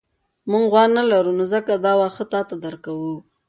موږ 0.49 0.63
غوا 0.71 0.83
نه 0.95 1.03
لرو 1.11 1.31
نو 1.37 1.43
ځکه 1.53 1.71
دا 1.85 1.93
واښه 1.99 2.25
تاته 2.31 2.55
درکوو. 2.63 3.15